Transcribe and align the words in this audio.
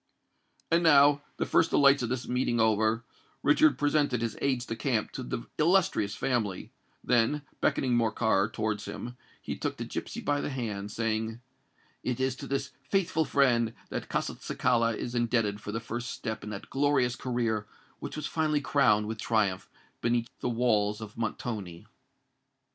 And 0.71 0.81
now, 0.81 1.21
the 1.37 1.45
first 1.45 1.69
delights 1.69 2.01
of 2.01 2.09
this 2.09 2.27
meeting 2.27 2.59
over, 2.59 3.05
Richard 3.43 3.77
presented 3.77 4.23
his 4.23 4.35
aides 4.41 4.65
de 4.65 4.75
camp 4.75 5.11
to 5.11 5.21
the 5.21 5.45
illustrious 5.59 6.15
family; 6.15 6.71
then, 7.03 7.43
beckoning 7.61 7.95
Morcar 7.95 8.49
towards 8.51 8.85
him, 8.85 9.15
he 9.39 9.55
took 9.55 9.77
the 9.77 9.85
gipsy 9.85 10.19
by 10.19 10.41
the 10.41 10.49
hand, 10.49 10.89
saying, 10.91 11.39
"It 12.01 12.19
is 12.19 12.35
to 12.37 12.47
this 12.47 12.71
faithful 12.89 13.25
friend 13.25 13.75
that 13.89 14.09
Castelcicala 14.09 14.95
is 14.97 15.13
indebted 15.13 15.61
for 15.61 15.71
the 15.71 15.79
first 15.79 16.09
step 16.09 16.43
in 16.43 16.49
that 16.49 16.71
glorious 16.71 17.15
career 17.15 17.67
which 17.99 18.15
was 18.15 18.25
finally 18.25 18.59
crowned 18.59 19.05
with 19.07 19.19
triumph 19.19 19.69
beneath 20.01 20.29
the 20.39 20.49
walls 20.49 20.99
of 20.99 21.15
Montoni." 21.15 21.85